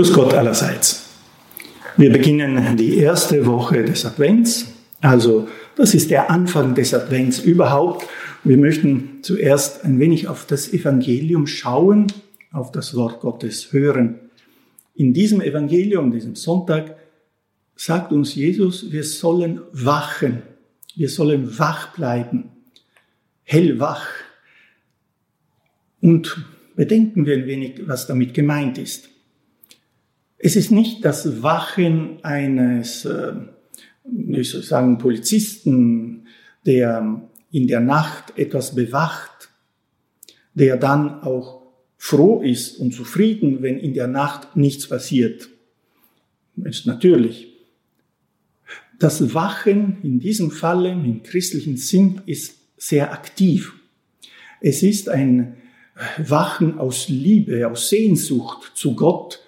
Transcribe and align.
Grüß 0.00 0.14
Gott 0.14 0.32
allerseits. 0.32 1.10
Wir 1.98 2.10
beginnen 2.10 2.74
die 2.78 2.96
erste 2.96 3.44
Woche 3.44 3.84
des 3.84 4.06
Advents. 4.06 4.72
Also 5.02 5.46
das 5.76 5.92
ist 5.92 6.10
der 6.10 6.30
Anfang 6.30 6.74
des 6.74 6.94
Advents 6.94 7.40
überhaupt. 7.40 8.06
Wir 8.42 8.56
möchten 8.56 9.18
zuerst 9.20 9.84
ein 9.84 10.00
wenig 10.00 10.26
auf 10.26 10.46
das 10.46 10.72
Evangelium 10.72 11.46
schauen, 11.46 12.06
auf 12.50 12.72
das 12.72 12.94
Wort 12.94 13.20
Gottes 13.20 13.74
hören. 13.74 14.20
In 14.94 15.12
diesem 15.12 15.42
Evangelium, 15.42 16.10
diesem 16.10 16.34
Sonntag, 16.34 16.96
sagt 17.76 18.10
uns 18.10 18.34
Jesus, 18.34 18.90
wir 18.90 19.04
sollen 19.04 19.60
wachen, 19.72 20.40
wir 20.96 21.10
sollen 21.10 21.58
wach 21.58 21.92
bleiben, 21.92 22.48
hellwach. 23.42 24.06
Und 26.00 26.42
bedenken 26.74 27.26
wir 27.26 27.36
ein 27.36 27.44
wenig, 27.44 27.82
was 27.86 28.06
damit 28.06 28.32
gemeint 28.32 28.78
ist. 28.78 29.10
Es 30.42 30.56
ist 30.56 30.70
nicht 30.70 31.04
das 31.04 31.42
Wachen 31.42 32.24
eines, 32.24 33.04
äh, 33.04 33.34
ich 34.30 34.50
soll 34.50 34.62
sagen, 34.62 34.96
Polizisten, 34.96 36.26
der 36.64 37.28
in 37.52 37.66
der 37.66 37.80
Nacht 37.80 38.38
etwas 38.38 38.74
bewacht, 38.74 39.50
der 40.54 40.78
dann 40.78 41.22
auch 41.22 41.60
froh 41.98 42.40
ist 42.40 42.78
und 42.78 42.94
zufrieden, 42.94 43.60
wenn 43.60 43.78
in 43.78 43.92
der 43.92 44.06
Nacht 44.06 44.56
nichts 44.56 44.88
passiert. 44.88 45.48
Ist 46.64 46.86
natürlich. 46.86 47.48
Das 48.98 49.34
Wachen 49.34 49.98
in 50.02 50.20
diesem 50.20 50.50
Falle 50.50 50.90
im 50.90 51.22
christlichen 51.22 51.76
Sinn 51.76 52.22
ist 52.24 52.56
sehr 52.78 53.12
aktiv. 53.12 53.74
Es 54.62 54.82
ist 54.82 55.10
ein 55.10 55.56
Wachen 56.16 56.78
aus 56.78 57.08
Liebe, 57.10 57.68
aus 57.68 57.90
Sehnsucht 57.90 58.72
zu 58.74 58.94
Gott, 58.96 59.40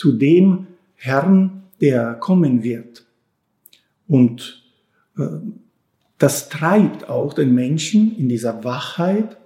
zu 0.00 0.12
dem 0.12 0.66
Herrn, 0.94 1.64
der 1.82 2.14
kommen 2.14 2.62
wird. 2.62 3.04
Und 4.08 4.64
äh, 5.18 5.24
das 6.16 6.48
treibt 6.48 7.10
auch 7.10 7.34
den 7.34 7.54
Menschen 7.54 8.16
in 8.16 8.30
dieser 8.30 8.64
Wachheit 8.64 9.36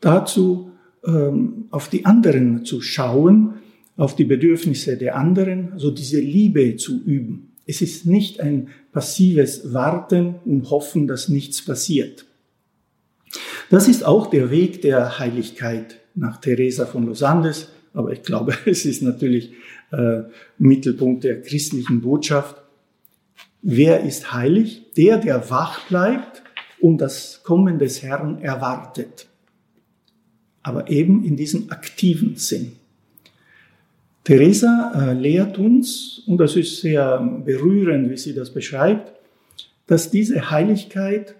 dazu, 0.00 0.72
ähm, 1.06 1.66
auf 1.70 1.88
die 1.88 2.04
anderen 2.04 2.64
zu 2.64 2.80
schauen, 2.80 3.60
auf 3.96 4.16
die 4.16 4.24
Bedürfnisse 4.24 4.96
der 4.96 5.14
anderen, 5.14 5.72
also 5.72 5.92
diese 5.92 6.18
Liebe 6.18 6.74
zu 6.74 7.00
üben. 7.04 7.52
Es 7.64 7.80
ist 7.80 8.06
nicht 8.06 8.40
ein 8.40 8.70
passives 8.90 9.72
Warten 9.72 10.34
und 10.44 10.68
Hoffen, 10.68 11.06
dass 11.06 11.28
nichts 11.28 11.64
passiert. 11.64 12.26
Das 13.68 13.86
ist 13.86 14.04
auch 14.04 14.26
der 14.30 14.50
Weg 14.50 14.82
der 14.82 15.20
Heiligkeit 15.20 16.00
nach 16.16 16.40
Teresa 16.40 16.86
von 16.86 17.06
Los 17.06 17.22
Andes, 17.22 17.68
aber 17.92 18.12
ich 18.12 18.22
glaube, 18.22 18.54
es 18.66 18.84
ist 18.84 19.02
natürlich 19.02 19.52
äh, 19.92 20.22
Mittelpunkt 20.58 21.24
der 21.24 21.42
christlichen 21.42 22.00
Botschaft. 22.00 22.56
Wer 23.62 24.00
ist 24.00 24.32
heilig? 24.32 24.92
Der, 24.96 25.18
der 25.18 25.50
wach 25.50 25.86
bleibt 25.88 26.42
und 26.80 26.98
das 26.98 27.42
Kommen 27.42 27.78
des 27.78 28.02
Herrn 28.02 28.40
erwartet. 28.40 29.26
Aber 30.62 30.90
eben 30.90 31.24
in 31.24 31.36
diesem 31.36 31.70
aktiven 31.70 32.36
Sinn. 32.36 32.72
Teresa 34.24 34.92
äh, 34.94 35.12
lehrt 35.14 35.58
uns, 35.58 36.22
und 36.26 36.38
das 36.38 36.54
ist 36.56 36.80
sehr 36.80 37.18
berührend, 37.44 38.10
wie 38.10 38.16
sie 38.16 38.34
das 38.34 38.52
beschreibt, 38.52 39.12
dass 39.86 40.10
diese 40.10 40.50
Heiligkeit 40.50 41.34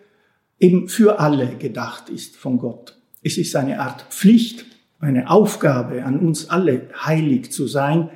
eben 0.59 0.89
für 0.89 1.21
alle 1.21 1.57
gedacht 1.57 2.09
ist 2.09 2.37
von 2.37 2.59
Gott. 2.59 2.97
Es 3.23 3.39
ist 3.39 3.55
eine 3.55 3.81
Art 3.81 4.03
Pflicht, 4.11 4.65
eine 5.01 5.31
Aufgabe 5.31 6.05
an 6.05 6.19
uns 6.19 6.51
alle, 6.51 6.89
heilig 6.95 7.51
zu 7.51 7.67
sein. 7.67 8.11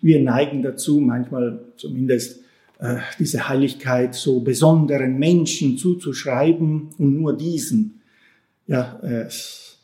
Wir 0.00 0.20
neigen 0.20 0.62
dazu, 0.62 1.00
manchmal 1.00 1.60
zumindest 1.76 2.40
äh, 2.78 2.98
diese 3.18 3.48
Heiligkeit 3.48 4.14
so 4.14 4.40
besonderen 4.40 5.18
Menschen 5.18 5.78
zuzuschreiben 5.78 6.90
und 6.98 7.14
nur 7.18 7.36
diesen. 7.36 8.00
Ja, 8.66 9.00
es, 9.02 9.78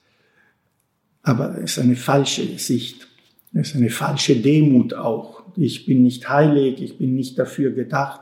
aber 1.22 1.58
es 1.58 1.72
ist 1.72 1.78
eine 1.78 1.96
falsche 1.96 2.58
Sicht. 2.58 3.08
Es 3.54 3.70
ist 3.70 3.76
eine 3.76 3.90
falsche 3.90 4.36
Demut 4.36 4.94
auch. 4.94 5.42
Ich 5.56 5.86
bin 5.86 6.02
nicht 6.02 6.28
heilig, 6.28 6.82
ich 6.82 6.98
bin 6.98 7.14
nicht 7.14 7.38
dafür 7.38 7.70
gedacht. 7.70 8.20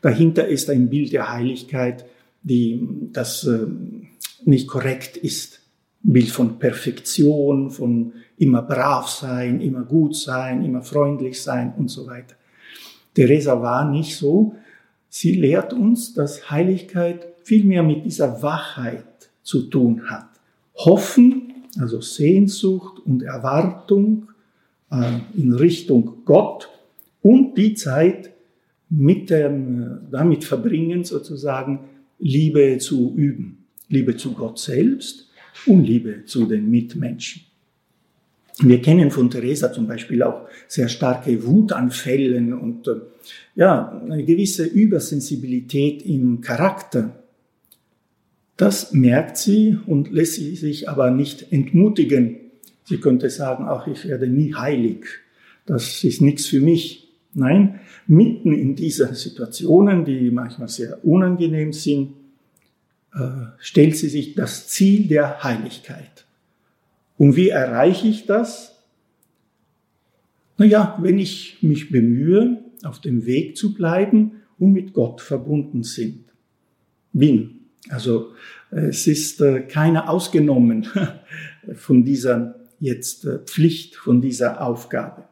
Dahinter 0.00 0.48
ist 0.48 0.68
ein 0.70 0.88
Bild 0.90 1.12
der 1.12 1.30
Heiligkeit, 1.32 2.06
die 2.42 2.88
das 3.12 3.44
äh, 3.44 3.66
nicht 4.44 4.66
korrekt 4.66 5.16
ist. 5.16 5.59
Bild 6.02 6.30
von 6.30 6.58
Perfektion, 6.58 7.70
von 7.70 8.12
immer 8.38 8.62
brav 8.62 9.08
sein, 9.08 9.60
immer 9.60 9.82
gut 9.82 10.16
sein, 10.16 10.64
immer 10.64 10.82
freundlich 10.82 11.42
sein 11.42 11.74
und 11.76 11.88
so 11.88 12.06
weiter. 12.06 12.36
Teresa 13.14 13.60
war 13.60 13.90
nicht 13.90 14.16
so. 14.16 14.54
Sie 15.08 15.34
lehrt 15.34 15.72
uns, 15.72 16.14
dass 16.14 16.50
Heiligkeit 16.50 17.26
viel 17.44 17.64
mehr 17.64 17.82
mit 17.82 18.04
dieser 18.04 18.42
Wachheit 18.42 19.30
zu 19.42 19.62
tun 19.62 20.08
hat. 20.08 20.28
Hoffen, 20.74 21.52
also 21.78 22.00
Sehnsucht 22.00 23.00
und 23.04 23.22
Erwartung 23.22 24.28
äh, 24.90 25.18
in 25.36 25.52
Richtung 25.52 26.22
Gott 26.24 26.68
und 27.22 27.58
die 27.58 27.74
Zeit 27.74 28.30
mit 28.88 29.30
dem, 29.30 30.08
damit 30.10 30.44
verbringen, 30.44 31.04
sozusagen 31.04 31.80
Liebe 32.18 32.78
zu 32.78 33.14
üben. 33.14 33.66
Liebe 33.88 34.16
zu 34.16 34.32
Gott 34.32 34.58
selbst 34.58 35.29
und 35.66 35.84
Liebe 35.84 36.24
zu 36.24 36.46
den 36.46 36.70
Mitmenschen. 36.70 37.42
Wir 38.62 38.82
kennen 38.82 39.10
von 39.10 39.30
Teresa 39.30 39.72
zum 39.72 39.86
Beispiel 39.86 40.22
auch 40.22 40.46
sehr 40.68 40.88
starke 40.88 41.46
Wutanfällen 41.46 42.52
und 42.52 42.86
äh, 42.88 42.96
ja, 43.54 44.00
eine 44.04 44.24
gewisse 44.24 44.64
Übersensibilität 44.64 46.02
im 46.02 46.40
Charakter. 46.40 47.22
Das 48.56 48.92
merkt 48.92 49.38
sie 49.38 49.78
und 49.86 50.10
lässt 50.10 50.34
sie 50.34 50.56
sich 50.56 50.88
aber 50.88 51.10
nicht 51.10 51.50
entmutigen. 51.50 52.36
Sie 52.84 52.98
könnte 52.98 53.30
sagen, 53.30 53.64
ach, 53.66 53.86
ich 53.86 54.06
werde 54.06 54.28
nie 54.28 54.54
heilig. 54.54 55.06
Das 55.64 56.04
ist 56.04 56.20
nichts 56.20 56.46
für 56.46 56.60
mich. 56.60 57.08
Nein, 57.32 57.80
mitten 58.06 58.52
in 58.52 58.74
dieser 58.74 59.14
Situationen, 59.14 60.04
die 60.04 60.30
manchmal 60.30 60.68
sehr 60.68 61.02
unangenehm 61.04 61.72
sind, 61.72 62.10
stellt 63.58 63.96
sie 63.96 64.08
sich 64.08 64.34
das 64.34 64.68
Ziel 64.68 65.08
der 65.08 65.42
Heiligkeit. 65.42 66.26
Und 67.18 67.36
wie 67.36 67.48
erreiche 67.48 68.06
ich 68.06 68.26
das? 68.26 68.78
Naja, 70.56 70.96
wenn 71.00 71.18
ich 71.18 71.58
mich 71.60 71.90
bemühe, 71.90 72.62
auf 72.84 73.00
dem 73.00 73.26
Weg 73.26 73.56
zu 73.56 73.74
bleiben 73.74 74.42
und 74.58 74.72
mit 74.72 74.92
Gott 74.92 75.20
verbunden 75.20 75.82
sind, 75.82 76.24
bin. 77.12 77.60
Also 77.88 78.32
es 78.70 79.06
ist 79.06 79.40
äh, 79.40 79.62
keiner 79.62 80.08
ausgenommen 80.08 80.86
von 81.74 82.04
dieser 82.04 82.56
jetzt 82.78 83.24
äh, 83.24 83.38
Pflicht, 83.40 83.96
von 83.96 84.20
dieser 84.20 84.62
Aufgabe. 84.62 85.24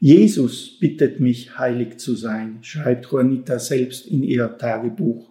Jesus 0.00 0.78
bittet 0.78 1.20
mich, 1.20 1.58
heilig 1.58 1.98
zu 1.98 2.14
sein, 2.14 2.58
schreibt 2.62 3.06
Juanita 3.06 3.58
selbst 3.58 4.06
in 4.06 4.22
ihr 4.22 4.58
Tagebuch. 4.58 5.30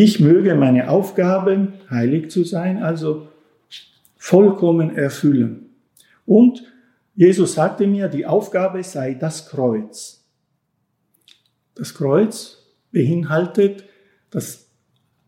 Ich 0.00 0.20
möge 0.20 0.54
meine 0.54 0.90
Aufgabe, 0.90 1.72
heilig 1.90 2.30
zu 2.30 2.44
sein, 2.44 2.84
also 2.84 3.26
vollkommen 4.16 4.96
erfüllen. 4.96 5.70
Und 6.24 6.62
Jesus 7.16 7.54
sagte 7.54 7.88
mir, 7.88 8.06
die 8.06 8.24
Aufgabe 8.24 8.80
sei 8.84 9.14
das 9.14 9.48
Kreuz. 9.48 10.24
Das 11.74 11.94
Kreuz 11.94 12.64
beinhaltet 12.92 13.86
das 14.30 14.68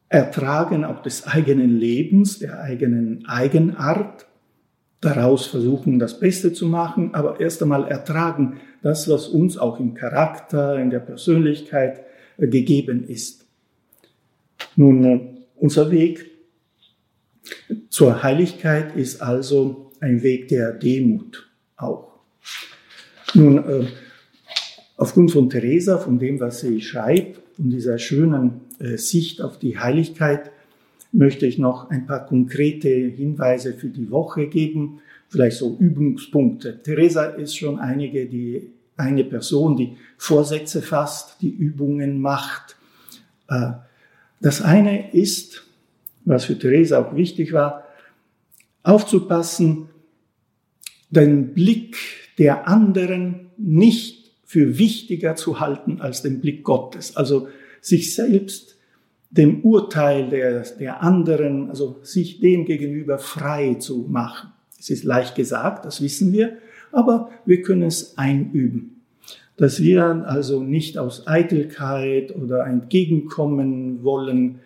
Ertragen 0.08 0.84
auch 0.84 1.02
des 1.02 1.26
eigenen 1.26 1.76
Lebens, 1.76 2.38
der 2.38 2.60
eigenen 2.60 3.26
Eigenart, 3.26 4.28
daraus 5.00 5.46
versuchen, 5.46 5.98
das 5.98 6.20
Beste 6.20 6.52
zu 6.52 6.68
machen, 6.68 7.12
aber 7.12 7.40
erst 7.40 7.60
einmal 7.60 7.88
ertragen 7.88 8.60
das, 8.82 9.08
was 9.08 9.26
uns 9.26 9.58
auch 9.58 9.80
im 9.80 9.94
Charakter, 9.94 10.78
in 10.78 10.90
der 10.90 11.00
Persönlichkeit 11.00 12.04
äh, 12.38 12.46
gegeben 12.46 13.02
ist. 13.02 13.39
Nun, 14.80 15.04
äh, 15.04 15.20
unser 15.56 15.90
Weg 15.90 16.24
zur 17.90 18.22
Heiligkeit 18.22 18.96
ist 18.96 19.20
also 19.20 19.92
ein 20.00 20.22
Weg 20.22 20.48
der 20.48 20.72
Demut 20.72 21.50
auch. 21.76 22.12
Nun, 23.34 23.58
äh, 23.58 23.86
aufgrund 24.96 25.32
von 25.32 25.50
Teresa, 25.50 25.98
von 25.98 26.18
dem, 26.18 26.40
was 26.40 26.60
sie 26.60 26.80
schreibt, 26.80 27.42
von 27.56 27.68
dieser 27.68 27.98
schönen 27.98 28.62
äh, 28.78 28.96
Sicht 28.96 29.42
auf 29.42 29.58
die 29.58 29.78
Heiligkeit, 29.78 30.50
möchte 31.12 31.44
ich 31.44 31.58
noch 31.58 31.90
ein 31.90 32.06
paar 32.06 32.24
konkrete 32.24 32.88
Hinweise 32.88 33.74
für 33.74 33.88
die 33.88 34.10
Woche 34.10 34.46
geben, 34.46 35.00
vielleicht 35.28 35.58
so 35.58 35.76
Übungspunkte. 35.78 36.82
Teresa 36.82 37.24
ist 37.24 37.54
schon 37.54 37.78
einige, 37.78 38.24
die, 38.24 38.70
eine 38.96 39.24
Person, 39.24 39.76
die 39.76 39.98
Vorsätze 40.16 40.80
fasst, 40.80 41.42
die 41.42 41.50
Übungen 41.50 42.18
macht, 42.18 42.78
das 44.40 44.62
eine 44.62 45.12
ist, 45.12 45.66
was 46.24 46.46
für 46.46 46.58
Theresa 46.58 46.98
auch 46.98 47.14
wichtig 47.14 47.52
war, 47.52 47.84
aufzupassen, 48.82 49.88
den 51.10 51.54
Blick 51.54 51.96
der 52.38 52.66
anderen 52.68 53.50
nicht 53.56 54.32
für 54.44 54.78
wichtiger 54.78 55.36
zu 55.36 55.60
halten 55.60 56.00
als 56.00 56.22
den 56.22 56.40
Blick 56.40 56.64
Gottes. 56.64 57.16
Also 57.16 57.48
sich 57.80 58.14
selbst 58.14 58.76
dem 59.30 59.60
Urteil 59.62 60.28
der, 60.28 60.62
der 60.62 61.02
anderen, 61.02 61.68
also 61.68 62.00
sich 62.02 62.40
dem 62.40 62.64
gegenüber 62.64 63.18
frei 63.18 63.74
zu 63.74 64.06
machen. 64.08 64.50
Es 64.78 64.90
ist 64.90 65.04
leicht 65.04 65.34
gesagt, 65.34 65.84
das 65.84 66.02
wissen 66.02 66.32
wir, 66.32 66.56
aber 66.90 67.30
wir 67.44 67.62
können 67.62 67.82
es 67.82 68.18
einüben. 68.18 68.99
Dass 69.60 69.82
wir 69.82 70.24
also 70.26 70.62
nicht 70.62 70.96
aus 70.96 71.26
Eitelkeit 71.26 72.34
oder 72.34 72.64
entgegenkommen 72.64 74.02
wollen, 74.02 74.60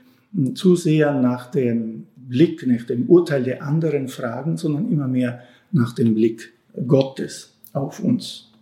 zu 0.55 0.76
sehr 0.76 1.12
nach 1.12 1.50
dem 1.50 2.06
Blick, 2.14 2.64
nach 2.64 2.85
dem 2.85 3.08
Urteil 3.08 3.43
der 3.43 3.64
anderen 3.64 4.06
fragen, 4.06 4.56
sondern 4.56 4.88
immer 4.93 5.08
mehr 5.08 5.41
nach 5.73 5.96
dem 5.96 6.14
Blick 6.14 6.52
Gottes 6.87 7.56
auf 7.73 7.99
uns. 7.99 8.52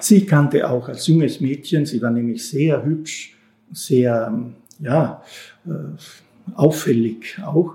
Sie 0.00 0.24
kannte 0.24 0.70
auch 0.70 0.88
als 0.88 1.06
junges 1.08 1.42
Mädchen, 1.42 1.84
sie 1.84 2.00
war 2.00 2.10
nämlich 2.10 2.48
sehr 2.48 2.82
hübsch, 2.82 3.36
sehr 3.70 4.32
ja, 4.80 5.22
äh, 5.66 5.70
auffällig 6.54 7.38
auch. 7.44 7.74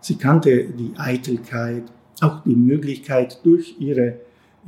Sie 0.00 0.16
kannte 0.16 0.68
die 0.70 0.92
Eitelkeit, 0.96 1.84
auch 2.22 2.42
die 2.44 2.56
Möglichkeit 2.56 3.40
durch 3.44 3.76
ihre 3.78 4.20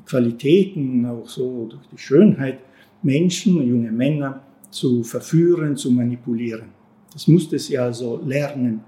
Qualitäten, 0.04 1.06
auch 1.06 1.26
so 1.26 1.66
durch 1.70 1.86
die 1.90 1.98
Schönheit, 1.98 2.58
Menschen, 3.02 3.62
junge 3.66 3.92
Männer 3.92 4.42
zu 4.70 5.02
verführen, 5.02 5.76
zu 5.76 5.90
manipulieren. 5.90 6.70
Das 7.12 7.26
musste 7.26 7.58
sie 7.58 7.78
also 7.78 8.22
lernen, 8.24 8.80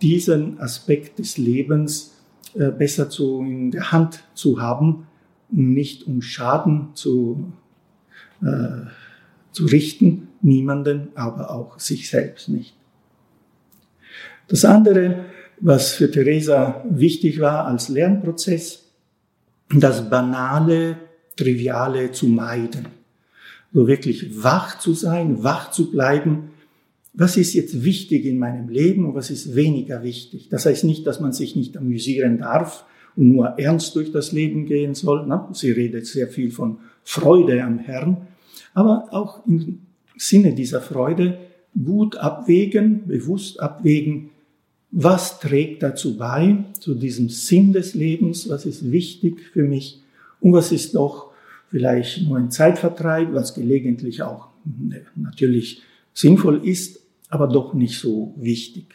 diesen 0.00 0.58
Aspekt 0.60 1.18
des 1.18 1.36
Lebens 1.36 2.14
äh, 2.54 2.70
besser 2.70 3.10
zu, 3.10 3.40
in 3.40 3.70
der 3.70 3.92
Hand 3.92 4.24
zu 4.34 4.60
haben, 4.60 5.06
nicht 5.50 6.06
um 6.06 6.22
Schaden 6.22 6.88
zu, 6.94 7.52
äh, 8.42 8.86
zu 9.52 9.66
richten, 9.66 10.28
niemanden, 10.40 11.08
aber 11.14 11.50
auch 11.50 11.78
sich 11.78 12.08
selbst 12.08 12.48
nicht. 12.48 12.74
Das 14.48 14.64
andere, 14.64 15.26
was 15.60 15.92
für 15.92 16.10
Theresa 16.10 16.84
wichtig 16.88 17.40
war 17.40 17.66
als 17.66 17.88
Lernprozess, 17.88 18.90
das 19.70 20.08
Banale, 20.08 20.96
Triviale 21.36 22.12
zu 22.12 22.26
meiden. 22.26 23.03
So 23.74 23.88
wirklich 23.88 24.42
wach 24.42 24.78
zu 24.78 24.94
sein, 24.94 25.42
wach 25.42 25.72
zu 25.72 25.90
bleiben. 25.90 26.50
Was 27.12 27.36
ist 27.36 27.54
jetzt 27.54 27.84
wichtig 27.84 28.24
in 28.24 28.38
meinem 28.38 28.68
Leben 28.68 29.04
und 29.04 29.14
was 29.16 29.30
ist 29.30 29.56
weniger 29.56 30.04
wichtig? 30.04 30.48
Das 30.48 30.64
heißt 30.64 30.84
nicht, 30.84 31.06
dass 31.06 31.20
man 31.20 31.32
sich 31.32 31.56
nicht 31.56 31.76
amüsieren 31.76 32.38
darf 32.38 32.84
und 33.16 33.32
nur 33.32 33.58
ernst 33.58 33.96
durch 33.96 34.12
das 34.12 34.30
Leben 34.30 34.66
gehen 34.66 34.94
soll. 34.94 35.28
Sie 35.52 35.72
redet 35.72 36.06
sehr 36.06 36.28
viel 36.28 36.52
von 36.52 36.78
Freude 37.02 37.62
am 37.64 37.80
Herrn, 37.80 38.28
aber 38.74 39.08
auch 39.10 39.44
im 39.46 39.80
Sinne 40.16 40.54
dieser 40.54 40.80
Freude 40.80 41.38
gut 41.84 42.16
abwägen, 42.16 43.08
bewusst 43.08 43.58
abwägen, 43.60 44.30
was 44.92 45.40
trägt 45.40 45.82
dazu 45.82 46.16
bei, 46.16 46.64
zu 46.78 46.94
diesem 46.94 47.28
Sinn 47.28 47.72
des 47.72 47.94
Lebens, 47.94 48.48
was 48.48 48.64
ist 48.66 48.92
wichtig 48.92 49.40
für 49.52 49.64
mich 49.64 50.00
und 50.40 50.52
was 50.52 50.70
ist 50.70 50.94
doch 50.94 51.33
vielleicht 51.74 52.22
nur 52.22 52.38
ein 52.38 52.52
Zeitvertreib, 52.52 53.32
was 53.32 53.52
gelegentlich 53.52 54.22
auch 54.22 54.46
ne, 54.64 55.04
natürlich 55.16 55.82
sinnvoll 56.12 56.64
ist, 56.64 57.00
aber 57.30 57.48
doch 57.48 57.74
nicht 57.74 57.98
so 57.98 58.32
wichtig. 58.36 58.94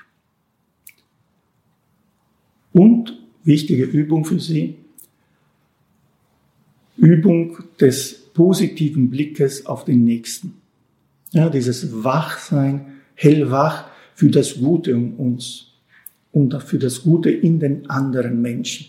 Und 2.72 3.20
wichtige 3.44 3.84
Übung 3.84 4.24
für 4.24 4.40
Sie, 4.40 4.78
Übung 6.96 7.58
des 7.82 8.14
positiven 8.34 9.10
Blickes 9.10 9.66
auf 9.66 9.84
den 9.84 10.06
Nächsten. 10.06 10.54
Ja, 11.34 11.50
dieses 11.50 12.02
Wachsein, 12.06 13.02
hellwach 13.16 13.90
für 14.16 14.30
das 14.30 14.56
Gute 14.56 14.96
um 14.96 15.16
uns 15.16 15.74
und 16.32 16.64
für 16.64 16.80
das 16.80 17.04
Gute 17.04 17.30
in 17.30 17.60
den 17.60 17.90
anderen 17.90 18.42
Menschen. 18.42 18.88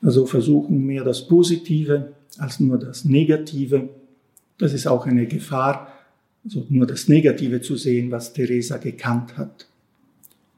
Also 0.00 0.26
versuchen 0.26 0.84
mehr 0.84 1.04
das 1.04 1.28
Positive 1.28 2.14
als 2.38 2.60
nur 2.60 2.78
das 2.78 3.04
Negative. 3.04 3.88
Das 4.58 4.72
ist 4.72 4.86
auch 4.86 5.06
eine 5.06 5.26
Gefahr, 5.26 5.92
also 6.44 6.66
nur 6.68 6.86
das 6.86 7.08
Negative 7.08 7.60
zu 7.60 7.76
sehen, 7.76 8.10
was 8.10 8.32
Teresa 8.32 8.78
gekannt 8.78 9.36
hat. 9.36 9.66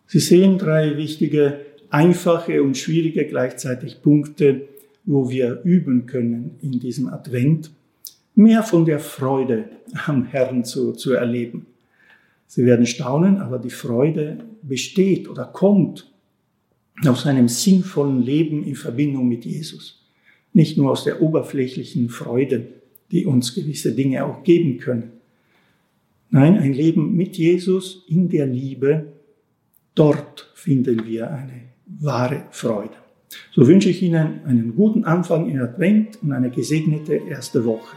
Sie 0.07 0.21
sehen 0.21 0.59
drei 0.59 0.97
wichtige, 0.97 1.61
einfache 1.91 2.63
und 2.63 2.77
schwierige 2.77 3.27
gleichzeitig 3.27 4.03
Punkte, 4.03 4.69
wo 5.05 5.31
wir 5.31 5.61
üben 5.65 6.07
können 6.07 6.57
in 6.61 6.81
diesem 6.81 7.09
Advent, 7.09 7.71
mehr 8.35 8.63
von 8.63 8.85
der 8.85 8.99
Freude 8.99 9.69
am 10.07 10.25
Herrn 10.25 10.65
zu, 10.65 10.93
zu 10.93 11.13
erleben. 11.13 11.67
Sie 12.47 12.65
werden 12.65 12.87
staunen, 12.87 13.39
aber 13.39 13.59
die 13.59 13.71
Freude 13.71 14.39
besteht 14.63 15.29
oder 15.29 15.45
kommt 15.45 16.11
aus 17.05 17.27
einem 17.27 17.49
sinnvollen 17.49 18.23
Leben 18.23 18.63
in 18.65 18.77
Verbindung 18.77 19.29
mit 19.29 19.45
Jesus. 19.45 20.04
Nicht 20.55 20.79
nur 20.79 20.93
aus 20.93 21.05
der 21.05 21.21
oberflächlichen 21.21 22.09
Freude, 22.09 22.69
die 23.11 23.27
uns 23.27 23.55
gewisse 23.55 23.95
Dinge 23.95 24.25
auch 24.25 24.43
geben 24.43 24.79
können. 24.79 25.11
Nein, 26.31 26.57
ein 26.59 26.73
Leben 26.73 27.15
mit 27.15 27.37
Jesus 27.37 28.05
in 28.09 28.29
der 28.29 28.47
Liebe, 28.47 29.13
dort 29.95 30.51
finden 30.55 31.07
wir 31.07 31.31
eine 31.31 31.61
wahre 31.87 32.47
Freude. 32.51 32.95
So 33.53 33.67
wünsche 33.67 33.91
ich 33.91 34.03
Ihnen 34.03 34.41
einen 34.45 34.75
guten 34.75 35.05
Anfang 35.05 35.49
in 35.49 35.61
Advent 35.61 36.23
und 36.23 36.33
eine 36.33 36.51
gesegnete 36.51 37.15
erste 37.15 37.65
Woche. 37.65 37.97